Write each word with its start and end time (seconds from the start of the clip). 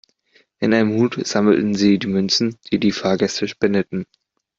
In 0.57 0.73
einem 0.73 0.95
Hut 0.95 1.27
sammelten 1.27 1.75
Sie 1.75 1.99
die 1.99 2.07
Münzen, 2.07 2.57
die 2.71 2.79
die 2.79 2.91
Fahrgäste 2.91 3.47
spendeten. 3.47 4.07